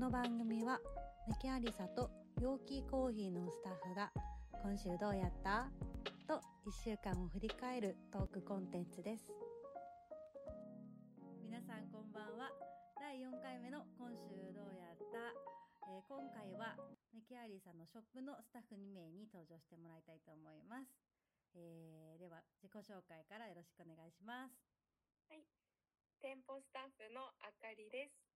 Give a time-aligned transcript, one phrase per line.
[0.00, 0.80] の番組は
[1.28, 2.08] メキアリサと
[2.40, 4.08] 陽気コーヒーのスタッフが
[4.64, 5.68] 今週どうやった
[6.24, 9.28] と1週間を振り返るトークコンテンツです。
[11.44, 12.48] 皆さんこんばんは。
[12.96, 15.36] 第4回目の今週どうやった、
[15.92, 16.80] えー今回は
[17.12, 20.88] メキアリサのショップのスタッフ2名に登場してもらいたいと思います、
[21.52, 24.56] えーでは自己紹介からよろしくお願いします。
[25.28, 25.44] はい。
[26.24, 28.29] 店舗スタッフのあかりです。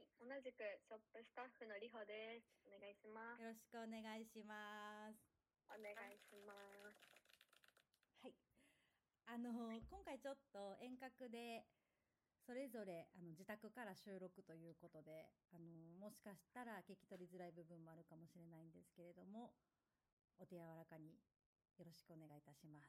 [0.00, 2.56] はい、同じくショップスタッフのりほです。
[2.64, 3.44] お願いします。
[3.44, 5.20] よろしくお願いします
[5.68, 6.56] お願いしま
[6.88, 7.04] す。
[8.24, 8.32] はい。
[9.28, 11.68] あの今回ちょっと遠隔で
[12.48, 15.68] それぞれあの自宅から収録ということで、あの
[16.00, 19.52] もしかしたら聞き取りづらい部分もあるかもしれないんですけれども、
[20.40, 21.20] お手柔らかに
[21.76, 22.80] よろしくお願いいたしま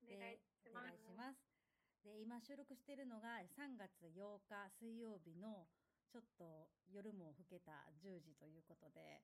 [0.00, 1.57] お願いでします。
[2.04, 5.66] で今収録しているのが3月8日水曜日の
[6.10, 9.22] ちょっと夜も更けた10時ということで。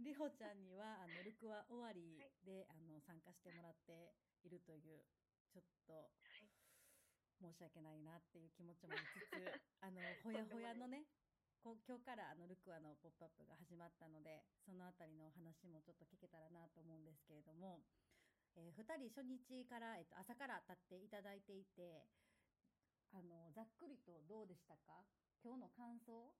[0.00, 4.12] りほちゃんにはあのルクは終わりで、あの参加してもらって
[4.44, 5.04] いるという
[5.48, 6.48] ちょっとはい。
[7.40, 11.04] 申し訳ないなっていう気持ちもありつつ あのほやほやのね
[11.62, 17.82] 今日からあのルクアの「ポップアップが始まったのでそのあたりのお話もちょっと聞けたらなと思うんですけれども、
[18.58, 22.08] え2人初日から、えっと、朝から立っていただいていて
[23.12, 25.06] あのざっくりとどうでしたか？
[25.42, 26.36] 今日の感想を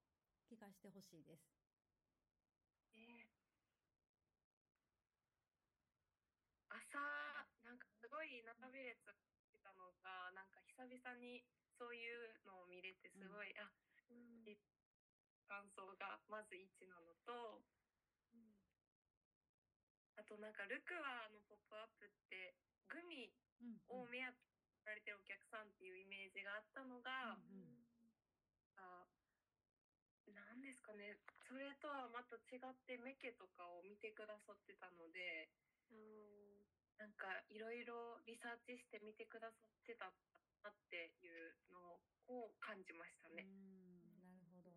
[0.49, 1.57] 聞かせてほしいです。
[2.95, 3.27] えー。
[6.69, 6.99] 朝
[7.63, 8.99] なんかすごい中日列
[9.51, 11.43] 来たのがなんか久々に
[11.79, 13.71] そういうのを見れてすごい、あ
[14.09, 14.47] うん。
[14.47, 14.57] え
[15.47, 17.63] 感想がまず1なのと
[20.27, 22.53] となんかルクアの「ポップアップって
[22.87, 27.87] グミうんを目当てに来られてるお客さんっていうイメージがあったのが、うん
[28.77, 29.07] あ
[30.27, 31.17] なんですかね。
[31.47, 35.49] それとはまた違ってメケとかを見てくださってたので
[35.89, 36.67] うん。
[36.97, 40.05] なんかいろいろリサーチして見てくださってた
[40.63, 43.43] なっていうのを感じましたうね。
[43.43, 44.27] ん。
[44.29, 44.71] なるほど。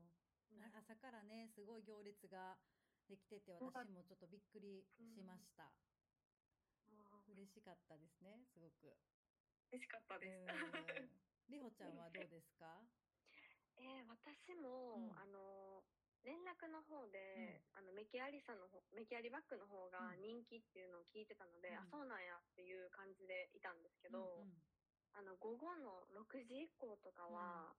[0.50, 0.62] うん。
[0.62, 2.56] あ朝からねすごい行列が
[3.10, 5.66] できてて私もちょっとびっくりしました。
[6.91, 8.94] あ嬉しかったですねすごく。
[9.72, 10.47] 嬉しかったです。
[10.47, 11.10] うん。
[11.50, 12.87] りほちゃんはどうですか？
[13.76, 15.19] えー私も、うん。
[15.19, 15.82] あの
[16.22, 20.20] 連絡の方で、あのメキアリさんの方メキアリバッグの方がうん。
[20.20, 21.76] 人気っていうのを聞いてたので、うん。
[21.78, 24.62] あそうなんやっていう感じでいたんですけど、うんうん。
[25.12, 27.75] あの午後の6時以降とかは、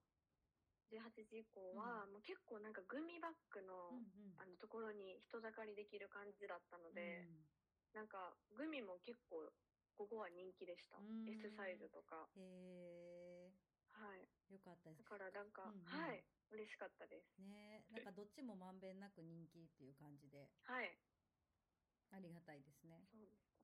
[0.91, 4.35] 18時以降は、もう結構なんかグミバッグの、うんうん。
[4.37, 8.03] あのところに人だかりできる感じだったので、うん。
[8.03, 9.47] なんかグミも結構
[9.95, 11.27] ここは人気でした、うん。
[11.27, 12.27] S サイズとか。
[12.35, 13.51] へ
[13.95, 14.27] はい。
[14.51, 15.03] えよかったです。
[15.03, 15.09] だ。
[15.09, 15.85] からなんか、うんうん。
[15.87, 16.23] はい。
[16.51, 17.39] 嬉しかったです。
[17.39, 17.87] ね。
[17.91, 20.51] なんかどっちもまんべんなく人気っていう感じで。
[20.67, 20.91] はい。
[22.11, 23.07] ありがたいですね。
[23.07, 23.55] そうでした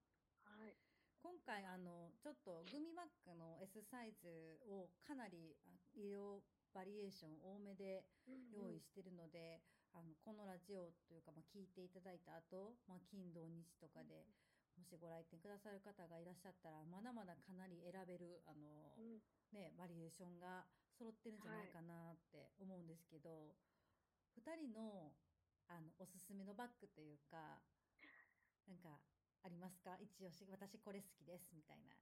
[0.56, 0.76] はい。
[1.20, 6.40] 今回あのちょっとグミバッグの S サイズをかなりあ色
[6.74, 8.06] バリエーション多めで
[8.52, 9.62] 用意してるので、
[9.94, 14.28] あのこのラジオというか、まあ、聞いていただいた後、まあ金土日とかで、
[14.78, 19.22] もしご来店くださる方がいらっしゃったらまだまだかなり選べるあの、うん。
[19.52, 20.68] ね、バリエーションが
[20.98, 23.56] 揃ってるんじゃないかなって思うんですけど、
[24.36, 25.16] 2人の
[25.68, 27.62] あのおすすめのバッグというか
[28.68, 29.02] なんか
[29.44, 29.98] ありますか？
[30.00, 31.96] 一押し私これ好きですみたいな。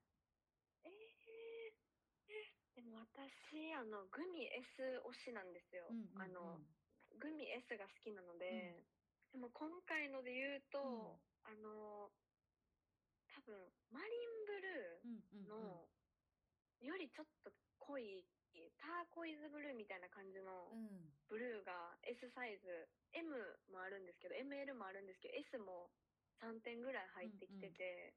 [0.84, 1.74] えー、
[2.76, 6.22] でも私あのグミ S 推しなんですよ、うんうんうん。
[6.22, 6.60] あの
[7.20, 8.84] グミ S が好きなので、
[9.32, 11.16] でも今回ので言うと、
[11.48, 12.12] あの
[13.32, 13.56] 多分
[13.92, 15.48] マリンブルうんうんうん。
[15.48, 15.88] ーの、
[16.84, 18.28] よりちょっと濃い
[18.76, 21.16] ターコイズブルーみたいな感じのうん。
[21.32, 22.68] ブルーが S サイズ
[23.14, 23.32] M
[23.72, 25.90] もあるんですけど ML もあるんですけど S も
[26.44, 28.14] 3点ぐらい入ってきてて、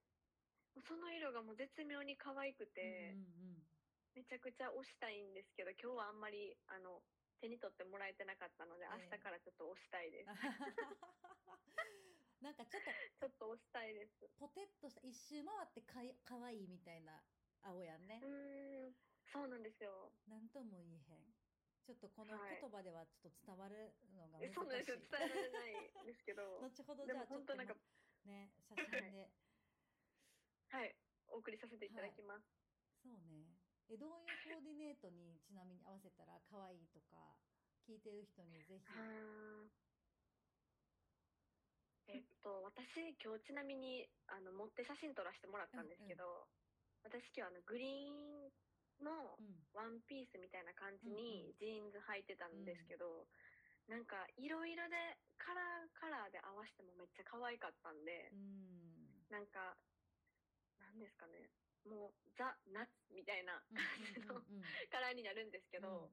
[0.74, 3.68] もうその色がもう絶妙に可愛くて、うんうん
[4.18, 7.06] めちゃくちゃ押したいんですけど今日はあんまりあの
[7.38, 9.06] 手に取ってもらえてなかったので、ええ。
[9.14, 10.34] 明日からちょっと押したいです。
[12.42, 14.26] なんかちょっとちょっと押したいです。
[14.34, 17.22] ポテッとした一周回ってかいかわいいみたいな
[17.62, 18.18] 青やんね。
[18.18, 18.26] う。
[18.26, 18.98] ーん
[19.30, 20.10] そうなんですよ。
[20.26, 21.22] なんとも言えへん。
[21.86, 22.58] ちょっとこのはい。
[22.58, 24.46] 言葉ではちょっと伝わるのが難しい。
[24.50, 24.98] えそうなんですよ。
[24.98, 26.58] 伝えられないんですけど。
[26.58, 27.76] 後ほどじゃあちょっとなんか
[28.24, 29.30] ね写真で、
[30.74, 30.96] はい。
[31.28, 32.46] お送りさせていただきます、
[33.02, 33.57] そうね
[33.88, 37.16] えどういうコーディネートにちなみに合わせたら可愛いとか
[37.88, 38.84] 聞いてる人にぜひ。
[42.08, 46.48] えっと私今日ちなみにあの持って写真撮らせてもらったんですけど、
[47.04, 48.52] 私今日あのグリーン
[49.04, 49.68] のうん。
[49.76, 53.28] ワンピースみたいな感じにジーンズ履いてたんですけど、
[53.86, 54.96] なんかいろいろで
[55.38, 59.28] カラーカラーで合わせてもめっちゃ可愛かったんでう、ん。
[59.30, 59.76] なんか
[60.80, 61.52] なんですかね
[61.84, 64.74] もうザ・ナッツみたいなうんうんうんうん。
[64.90, 66.10] カラーになるんですけど、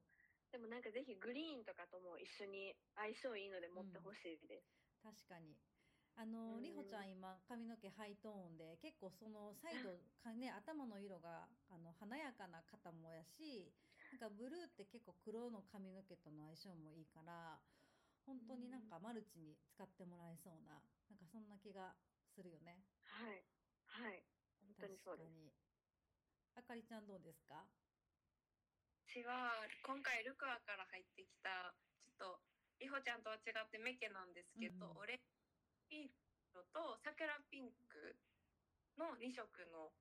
[0.52, 4.76] でもなんかぜひグリーンとかとも一緒に相性いいので持ってほしいです。
[5.02, 5.56] 確かに。
[6.16, 6.62] あの、うん。
[6.62, 13.74] りほちゃん今髪の毛ハイトーンで結構そのサイドかね頭の色があの華やかな方もやし
[14.12, 17.60] なんかブルーって結構黒の髪の毛との相性もいいから
[18.24, 21.96] 本当になんかマルチに使ってもらえそうななんかそんな気が
[22.34, 22.86] するよね。
[23.04, 23.46] はい。
[23.86, 24.26] はい。
[24.28, 24.35] 本
[24.80, 25.32] 当にそうです。
[25.32, 25.52] に。
[26.56, 27.66] あかりちゃんどうですか？
[29.08, 31.74] 私は今回ルクアから入ってきた
[32.04, 32.40] ちょっと
[32.80, 35.22] りほちゃんとは違ってメケなんですけど、オレンジ
[35.88, 36.08] ピン
[36.52, 38.16] クと桜ピンク
[38.98, 39.92] の2色の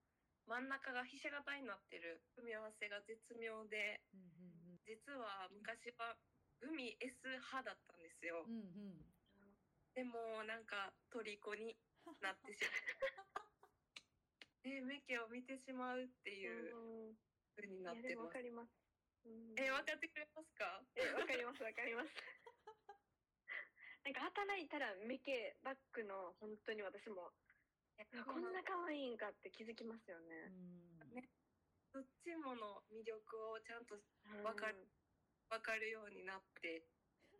[0.48, 6.16] 真ん中がひし形になってる組み合わせが絶妙でうんうん実は昔は
[6.60, 8.44] グミ S 派だったんですよ。
[8.46, 8.60] うんうん。
[8.60, 9.56] うん
[9.96, 11.78] でもなんか虜に
[12.22, 12.60] なってし
[13.34, 13.45] まう
[14.66, 17.16] でメケを見てしまうっていううん
[17.56, 18.26] 風になってます。
[18.26, 18.74] わかります。
[19.26, 19.54] うん。
[19.62, 20.82] え分かってくれますか？
[20.98, 22.10] えわかりますわかります。
[24.04, 27.34] なんか働いたらメケバッグの本当に私も
[27.98, 30.50] あこんな可愛いんかって気づきますようね。
[30.50, 31.00] ん。
[31.14, 31.30] ね
[31.94, 33.96] どっちもの魅力をちゃんと
[34.44, 34.88] わかる
[35.50, 36.86] 分かるようになって。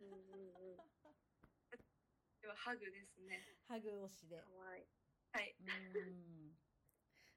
[0.00, 0.76] うんうんうん。
[2.40, 3.58] ではハグですね。
[3.66, 4.40] ハグ推しで。
[4.40, 4.86] 可愛い。
[5.32, 5.56] はい。
[5.58, 5.64] う
[6.00, 6.55] ん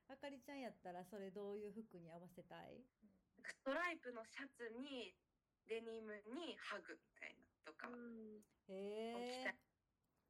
[0.10, 2.82] あかりちゃんやったらそれどういう服に合わせたい？
[3.46, 5.14] ストライプのシャツに
[5.70, 8.42] デニムにハグみたいなとか、うん。
[8.68, 9.54] へえ。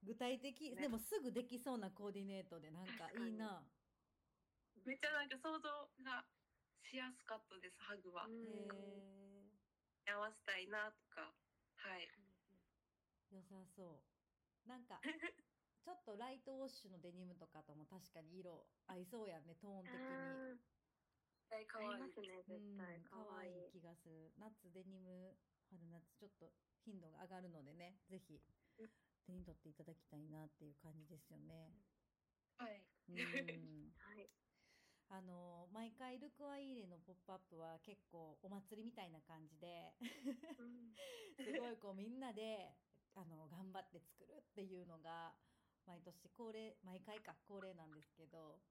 [0.03, 0.81] 具体的、ね。
[0.83, 3.63] でもすぐできそうなコーディネートでなんかいいな。
[4.85, 5.69] めっちゃなんか想像
[6.03, 6.23] が
[6.83, 8.27] しやすかったですハグは、
[10.07, 11.31] 合わせたいなとか。
[11.77, 12.07] はい。
[13.31, 14.03] 良さそ
[14.65, 14.69] う。
[14.69, 14.99] なんか
[15.81, 19.99] ちょっとライトウォッシュのデニムとかとも確かに色合いそうやねトーン的に。
[19.99, 20.55] あ
[21.33, 24.33] 絶対可愛いますね絶対うん可愛い可愛い気がする。
[24.37, 25.39] 夏デニム
[25.69, 26.53] 春夏ちょっと
[26.85, 28.41] 頻度が上がるのでね、ぜひ
[28.77, 28.89] うん
[29.25, 31.81] 手に取っていただきたいなっていう感じですよね。
[32.57, 33.93] はいうん。
[33.97, 34.29] はい。
[35.11, 39.97] あの毎回ルクアイーレのポップアップは結構お祭りみたいな感じで
[40.57, 40.93] うん
[41.33, 42.77] すごいこうみんなで
[43.15, 45.35] あの頑張って作るっていうのが
[45.89, 48.61] 毎年恒例毎回か恒例なんですけど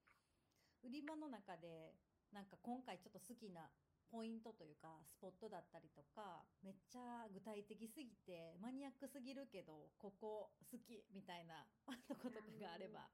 [0.82, 2.00] 売り場の中で
[2.30, 3.72] なんか今回ちょっと好きな
[4.08, 11.68] ポイントというかスポットだったりとかめっちゃ具体的すぎてマニアックすぎるけどここ好きみたいな
[12.08, 13.12] とことかがあれば。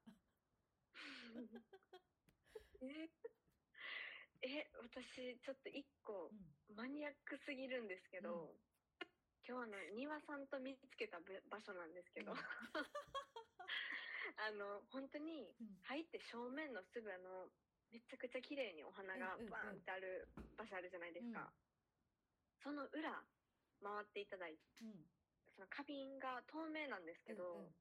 [4.42, 6.54] ええ私ちょっと一個うん。
[6.68, 8.60] マニアックすぎるんですけど、
[9.46, 13.33] 今日あの庭さんと見つけたぶ場所なんですけど、うん
[14.38, 15.78] あの本当にうん。
[15.84, 17.50] 入って正面のすぐあの
[17.90, 22.62] めちゃくちゃ綺麗にお花がバーンってある場所あるじゃないですか、うん。
[22.62, 23.22] その裏
[23.82, 25.10] 回っていただいてうん。
[25.54, 27.74] その花瓶が透明なんですけど、うんうん。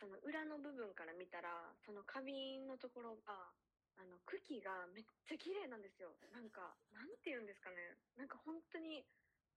[0.00, 3.52] その裏の部分から見たらその花瓶のところが
[3.96, 6.16] あの茎がめっちゃ綺麗なんですよ。
[6.32, 7.98] なんか なんて言うんですかね。
[8.16, 9.04] なんか本当に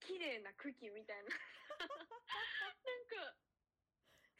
[0.01, 1.29] 綺麗な茎みたいな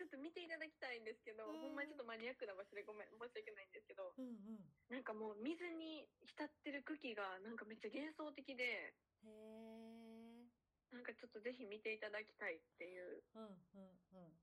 [0.04, 4.30] ちょっと見ていただきたいんですけど、うんほんまにちょっとマニアックな場所でごめん申し訳ないんですけどうんう
[4.60, 4.60] ん
[4.92, 8.94] なんかもう水に浸ってる茎がなんかめっちゃ幻想的で
[9.24, 10.52] へえ。
[10.92, 13.44] なんかちょっとぜひ見ていただきたいっていううん
[13.74, 14.40] うんうん。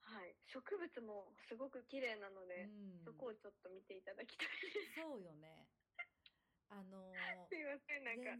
[0.00, 5.66] はい植物もすごく綺麗なので、うんそこをちょっと見ていただきたいですそうよね。
[6.72, 8.32] あのーすいません、なんか、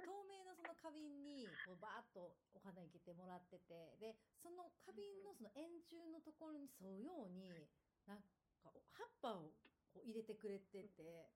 [0.00, 7.68] 透明のその花瓶にこうバーッとお花生けてもらっててでその花瓶のその円柱のところに沿うように
[8.08, 9.52] なんか葉っぱを
[9.92, 11.28] こう入れてくれてて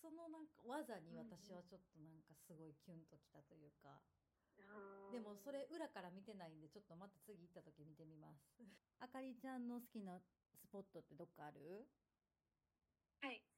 [0.00, 4.00] そのなんか技に私はちょっとなんかすごいキュンときたというか。
[5.10, 8.40] でもそれ裏から見てないんでちょっとまた次行った時見てみます。
[9.00, 11.88] あかりちゃんの好きなスポットってどっかある？
[13.22, 13.49] はい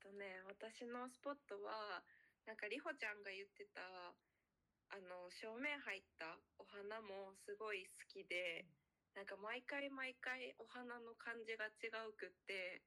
[0.00, 2.02] とね私のスポットは
[2.48, 3.84] なんかりほちゃんが言ってた
[4.90, 8.66] あの正面入ったお花もすごい好きで
[9.14, 12.82] なんか毎回毎回お花の感じが違うくって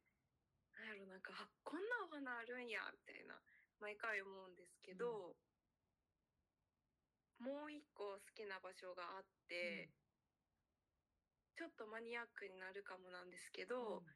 [0.76, 3.38] なんやろなんかあこんなお花あるんやみたいな
[3.84, 5.36] 毎回思うんですけど、
[7.44, 9.92] もう一個好きな場所があって、
[11.60, 14.08] ちょっとマニアックになるかもなんですけど、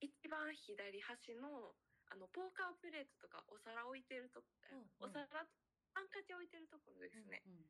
[0.00, 1.76] 一番左端の
[2.10, 5.26] あのポーカープレートとかお皿置いてると、うんお皿
[5.94, 7.66] ハンカチ置いてるところですね、うん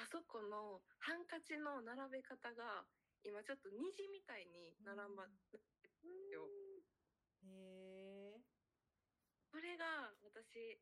[0.00, 2.88] あそこのハンカチの並べ方が
[3.20, 5.28] 今ちょっと虹みたいに並ば、
[6.32, 6.48] よ。
[7.44, 8.40] へえ。
[9.52, 10.80] それが私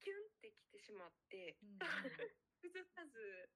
[0.00, 1.78] キュンってきてしまってうんうん。
[2.64, 3.50] 崩さず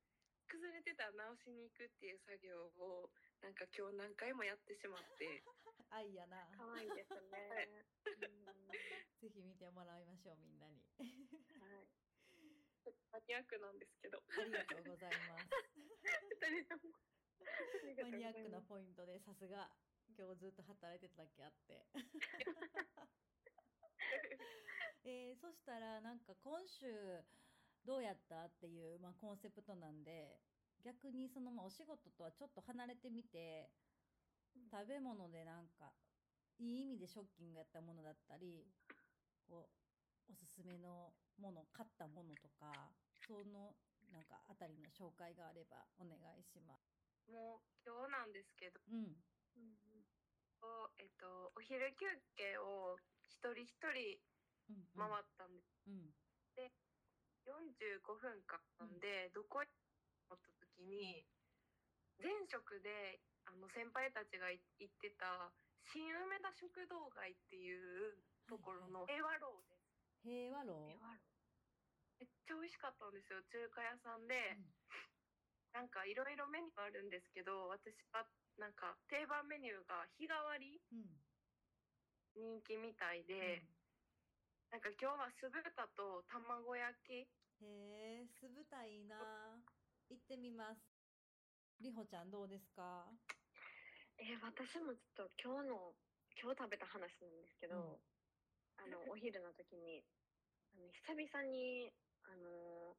[0.46, 5.42] 崩れてたら直しに行くっていう作業をなんか今日何回もやってしまって
[5.92, 6.48] 愛やな。
[6.56, 7.84] 可愛いですね。
[9.20, 10.80] ぜひ見てもらいましょうみんなに。
[10.98, 11.88] はい。
[13.12, 15.46] マニアックなんですけどありがとうございます。
[16.40, 17.44] 二人ともあ
[17.84, 19.68] りがとうございますマニアックなポイントでさすが
[20.16, 21.86] 今日ずっと働いてただけあって。
[25.04, 27.24] えーそしたらなんか今週
[27.84, 30.38] どうやったっていう、まあ、コンセプトなんで
[30.84, 33.70] 逆にそのまあお仕事とはちょっと離れてみて
[34.70, 35.92] 食べ物でなんか
[36.58, 38.66] いい意味でショッキングやったものだったり
[39.48, 39.68] こ
[40.28, 42.92] うおすすめのもの買ったものとか
[43.26, 43.74] その
[44.12, 46.92] なんかあたりの紹介があればお願いします。
[47.30, 48.80] もう今日なんですけど。
[48.88, 49.16] うん、
[49.56, 49.76] うん。
[50.98, 52.06] えっと、お昼休
[52.36, 54.20] 憩を一人一人
[54.70, 56.14] うん、回ったんで、うん、
[57.44, 59.68] 45分間なんで、どこに
[60.30, 61.26] 思った時に
[62.22, 65.50] 前職であの先輩たちがい行ってた
[65.92, 69.90] 新梅田食堂街っていうところの平和楼です。
[70.22, 70.86] 平和楼？
[70.86, 71.22] 平和楼
[72.22, 74.72] めっちゃ美味しかったんですよ中華屋さんで、うん
[75.72, 78.28] なんかいろいろメニューあるんですけど私は
[78.60, 81.16] なんか定番メニューが日替わりうん、
[82.36, 83.64] 人気みたいで、
[84.68, 87.24] なんか今日は酢豚と卵焼き
[87.64, 89.16] へえ、酢豚いいな。
[90.12, 90.91] 行ってみます。
[91.82, 93.04] りほちゃんどうですか？
[94.18, 95.94] えー私もちょっと今日の
[96.38, 97.98] 今日食べた話なんですけど、
[98.78, 100.04] あのお昼の時に
[100.72, 101.90] あの久々に
[102.24, 102.94] あの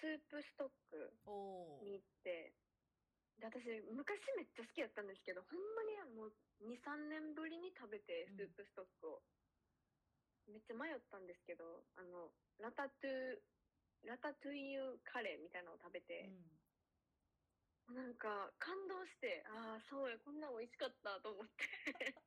[0.00, 1.12] スープストック。
[1.84, 2.54] に行って
[3.38, 6.32] で私昔めっちゃ好きやったんですけどほんまにもう
[6.64, 9.22] 23年ぶりに食べてうんスープストックを、
[10.48, 13.40] めっちゃ迷ったんですけどあのラタトゥ
[14.04, 16.61] ラタトゥイユカレーみたいなのを食べうて、ん、
[17.88, 21.64] なんか感動してああそうやこんなん美味しかったと思って。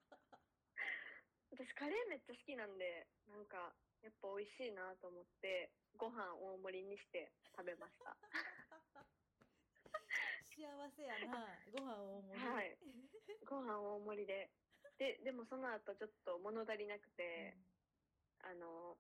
[1.52, 8.18] 私カレーめっちゃ好きなんでなんかやっぱ美味しいなと思ってご飯大盛りにして食べました。
[10.56, 11.48] 幸せやな。
[11.72, 12.46] ご飯大盛り。
[12.46, 12.78] はい。
[13.46, 14.52] ご飯大盛りで。
[14.98, 17.58] ででもその後ちょっと物足りなくて、
[18.40, 18.98] あの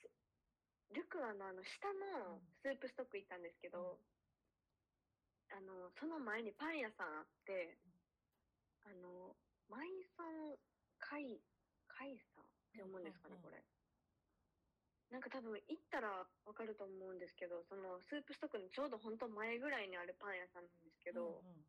[0.00, 0.08] す
[0.94, 4.00] ルクアのあの下のスープストック行ったんですけど、
[5.50, 7.78] あのその前にパン屋さんあって
[8.84, 9.36] あの
[9.68, 10.56] マイソン
[10.98, 11.40] カイ
[11.88, 13.64] カイさんって思うんですかねうんこれ。
[15.10, 21.64] なんか多分行ったらわかると思うんですけどそのスープストックのちょうど本当前ぐらいにあるパン屋さんなんですけど、うんうん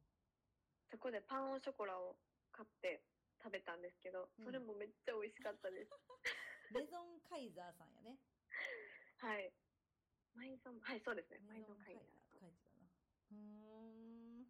[0.89, 2.17] そこでパンオショコラを
[2.51, 3.05] 買って
[3.37, 5.93] 食べたんですけど、うんそれもめっちゃ美味しかったです。
[6.73, 8.17] レゾンカイザーさんやね。
[9.21, 9.53] はい。
[10.33, 11.39] マイソン、はい、そうですね。
[11.45, 12.18] マメゾンイソンカイザー。
[13.31, 14.45] うーん。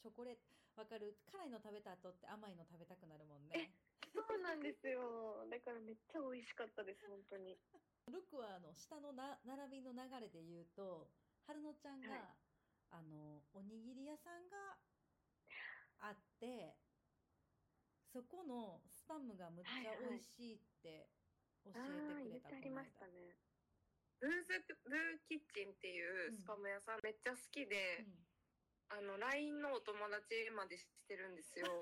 [0.00, 3.74] チョコレートわかる辛いの食べた後って甘いの食べたくなるもんね。
[4.14, 5.46] そうなんですよ。
[5.50, 7.58] だからめっちゃ美味しかったです、本当に。
[8.06, 11.10] ルクアの下のな並びの流れで言うと
[11.46, 12.20] 春乃ちゃんが、はい
[12.90, 14.78] あのおにぎり屋さんが
[15.98, 16.74] あって
[18.12, 21.10] そこのスパムがむっちゃ美味しいって
[21.64, 23.47] 教えてくれた言ってありましたね。
[24.20, 28.28] ルーズルーキッチンっていうスパム屋さんめっちゃ好きで、うん。
[28.88, 31.68] あの LINE のお友達までしてるんですよ。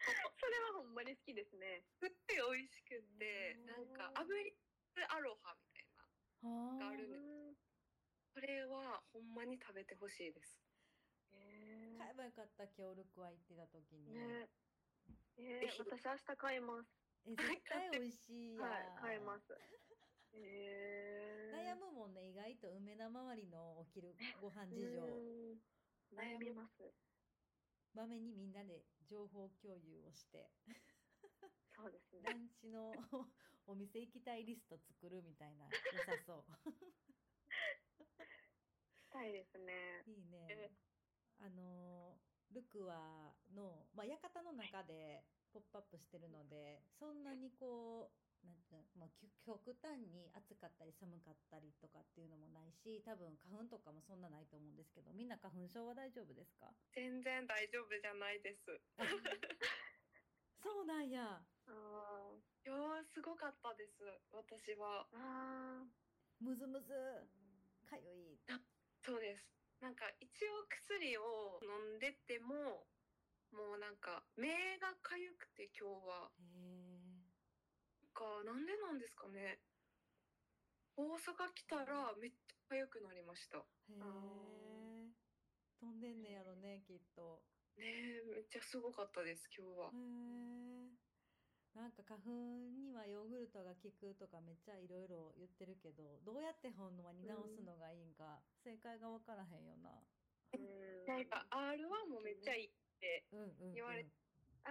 [0.40, 1.82] それはほんまに好きですね。
[1.98, 2.10] すっ
[2.46, 4.54] ごい美味しくってうんなんか炙り
[5.08, 7.20] アロハみたいなはがあるんでう
[7.52, 7.56] ん
[8.32, 10.62] それはほんまに食べてほしいです。
[11.32, 14.48] へ買えばよかった今日ルクア行ってた時に、えね
[15.38, 17.09] えー、私明日買います。
[17.26, 19.52] え絶対美味しいやん、はい、買います。
[20.32, 26.94] えー、悩むもんね意外と梅田周りのお昼ご飯事情うん悩みます。
[27.94, 30.50] まめにみんなで情報共有をして
[31.74, 32.22] そうですね。
[32.22, 32.92] ランチの
[33.66, 35.70] お店行きたいリスト作るみたいな良
[36.04, 36.44] さそ
[39.02, 40.04] したいですね。
[40.06, 40.70] ういいねえ
[41.38, 42.18] あの
[42.52, 56.72] ルクアの、まあ、館の中でポップアップしてるのでそんなにこうなんていうの、まあ、き極端に暑かったり寒かったりとかっていうのもないし多分花粉とかもそんなないと思うんですけどみんな花粉症は大丈夫ですか？
[56.94, 58.80] 全然大丈夫じゃないです。
[60.62, 61.10] そうなん
[63.40, 65.08] かったです私は。
[65.12, 65.84] あ
[66.40, 66.92] むずむず。
[66.92, 68.40] ーかゆい。
[69.00, 69.48] そうです。
[69.80, 72.86] なんか一応薬を飲んでても
[73.52, 76.30] もうなんか目がかゆくて今日は。
[78.20, 79.58] かなんでなんですかね。
[80.96, 83.58] 大阪来たらめっちゃかゆくなりました。
[83.58, 85.08] へえ
[85.80, 87.40] 飛んでんねやろねきっと。
[87.80, 89.88] ねえめっちゃすごかったです今日は。
[89.88, 90.92] へえ
[91.72, 92.30] なんか花粉
[92.74, 99.96] にはヨーグルトが効くとかめっちゃいろいろ言ってるけどどうやってほんまに治すのがいいんか、正解が分からへんよな。
[100.52, 101.06] うん。
[101.06, 104.04] なんか R1 もめっちゃいいってうんうん、うん、言われ
[104.64, 104.70] あ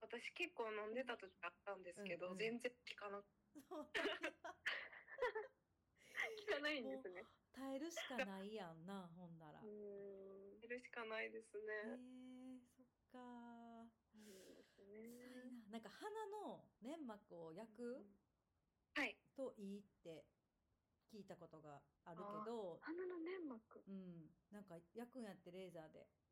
[0.00, 3.28] 私結構飲んでた時あったんですけど、うんうん全然効かなく。
[3.68, 3.84] そう。
[3.84, 3.90] ー
[6.40, 7.24] 聞かないんですね。
[7.52, 13.88] 耐えるしかないやんなほんなら、うへんてるしかないですえね、そっか。
[14.12, 15.50] そうですね。
[15.72, 15.72] な。
[15.72, 18.04] なんか鼻の粘膜を焼く
[18.94, 19.16] はい。
[19.36, 20.24] といいって
[21.12, 22.78] 聞いたことがあるけど。
[22.82, 23.82] 鼻の粘膜。
[23.86, 24.30] うん。
[24.50, 26.00] なんか焼くんやってレーザーで。
[26.00, 26.25] うん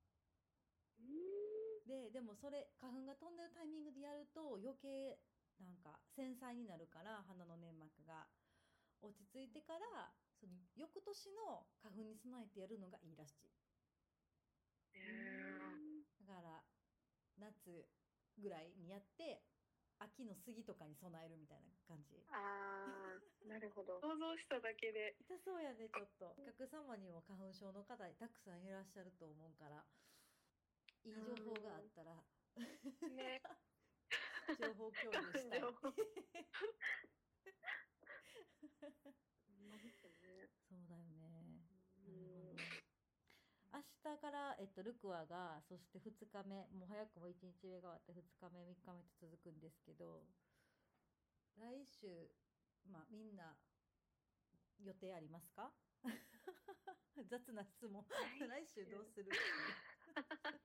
[1.87, 5.19] ででもそれ花粉が飛んでるタイミングでやると余計
[5.61, 8.27] なんか繊細になるから鼻の粘膜が。
[9.05, 13.53] 落ち着いてからその翌年の花粉に備えてやるのがいいらしい。
[14.97, 16.65] ねだから
[17.37, 17.85] 夏
[18.41, 19.45] ぐらいにやって
[20.01, 22.17] 秋の杉とかに備えるみたいな感じ。
[22.33, 24.01] ああなるほど。
[24.03, 25.17] 想像しただけで。
[25.21, 26.33] 痛そうやねちょっと。
[26.33, 29.85] お客様にも花粉症の方たくさんいらっしゃると思うから
[31.05, 32.25] いい情報があったら
[33.09, 33.43] ね。
[34.59, 35.69] 情報共有したい。
[40.69, 41.71] そうだよね。
[42.07, 42.71] うなるほんど。
[43.73, 43.81] 明
[44.15, 46.69] 日から、えっと、ルクアがそして2日目。
[46.71, 50.27] もう早くも1日目が終わって2日目3日目と続くんですけど
[51.57, 52.31] 来週
[52.85, 53.57] まあみんな
[54.79, 55.73] 予定ありますか？
[57.29, 58.05] 雑な質問。
[58.39, 60.64] 来来週どうする来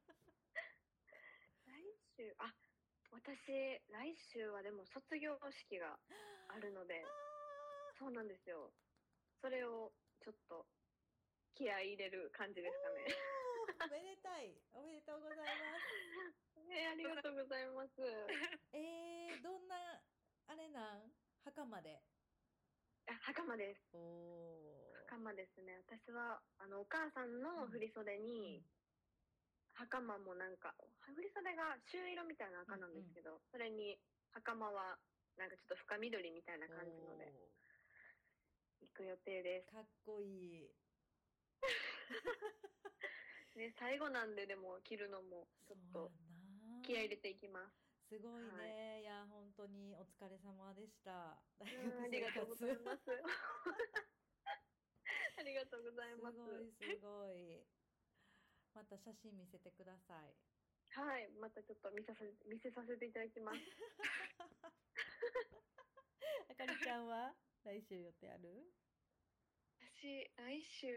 [2.19, 2.51] 週あ
[3.15, 5.95] 私来週はでも卒業式が
[6.51, 6.99] あるので
[7.95, 8.71] そうなんですよ。
[9.41, 9.91] それを
[10.23, 10.67] ちょっと
[11.55, 13.07] 気合い入れる感じですかね。
[13.83, 14.55] おめでたい。
[14.71, 15.83] おめでとうございます。
[16.71, 17.99] えありがとうございます。
[18.71, 20.01] えー、どんな
[20.47, 21.11] あれなん？
[21.43, 21.99] 袴で。
[23.07, 23.97] あ袴です。
[25.07, 25.77] 袴ですね。
[25.79, 28.63] 私はあのお母さんの振り袖に、
[29.79, 30.75] 袴もなんか
[31.15, 33.95] 振り袖が朱色みたいな赤なんですけど、それに
[34.35, 34.99] 袴は
[35.39, 40.75] なんかちょっと深緑みたいな感じのでお行く予定でーかっこいい。
[43.51, 46.11] す ね最後なんででも着るのもちょっと
[46.83, 47.75] 気合い入れていきます。
[48.09, 49.03] すごいね、、はい。
[49.03, 51.37] や本当にお疲れ様でした。
[51.59, 53.03] 大うんありがとうございます。
[53.05, 53.11] す
[55.37, 57.78] ありがとうございますごいすごい
[58.79, 60.31] また写真見せてください。
[60.95, 63.59] はいまたちょっと見させ見せさせていただきます。
[66.47, 67.35] あかりちゃんは？
[67.67, 68.71] 来週予定ある？
[69.83, 70.87] 私来週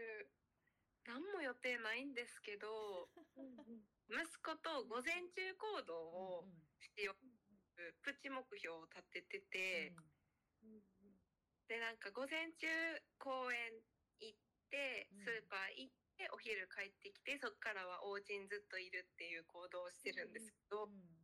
[1.05, 3.83] 何も予定ないんですけどうんうん。
[4.07, 9.91] 息子と午前中行動をうんしようプチ目標を立ててて、
[10.63, 11.19] うんうん。
[11.67, 12.67] でなんか午前中
[13.19, 13.83] 公園
[14.19, 14.39] 行っ
[14.71, 15.19] てうん。
[15.19, 16.02] スーパー行って
[16.33, 21.23] お昼帰ってきてそっからはお家にずっといるっていう行動をしてるんですけど、うん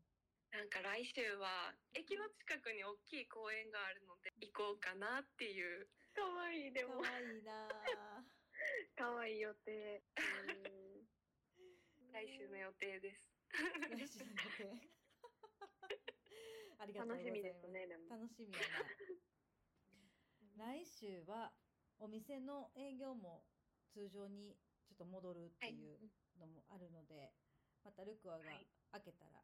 [0.49, 5.85] なんか来週は駅の近くに大きい公園があるので行こうかなっていう。
[6.17, 7.05] かわいいでかも。
[7.05, 7.69] わいいな。
[7.69, 8.25] あ
[8.97, 10.01] かわいい予定。
[10.17, 11.05] うん。
[12.09, 13.29] 来週の予定です。
[13.93, 14.89] 来週の予定。
[16.81, 17.29] ありがとうございます。
[17.29, 18.09] 楽しみですねでも。
[18.09, 18.59] 楽しみや
[20.57, 20.73] な。
[20.73, 21.53] 来週は
[21.99, 23.45] お店の営業も
[23.93, 24.57] 通常に
[24.99, 27.31] と戻るっていうのもあるので、
[27.87, 29.39] またルクアがはい開けたら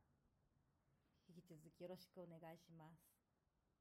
[1.29, 2.99] 引き続きよろしくお願いします。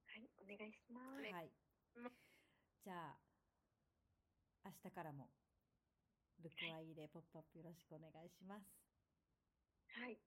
[0.07, 1.51] はいお願いしますはい。
[2.85, 3.19] じゃあ
[4.65, 5.31] 明日からも
[6.39, 8.71] ルクア入れポップアップよろしくお願いします。
[9.99, 10.19] はいよ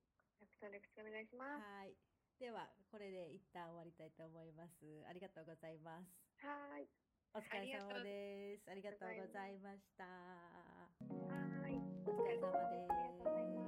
[0.41, 0.67] ろしく
[0.99, 1.95] お願いしますはい。
[2.39, 5.05] ではこれで一旦終わりたいと思います。
[5.07, 6.11] ありがとうございます。
[6.43, 6.89] はい
[7.33, 8.69] お疲れ様です。
[8.69, 10.56] ありがとうございました。
[10.99, 11.79] はい。
[12.05, 13.66] お疲れ様です。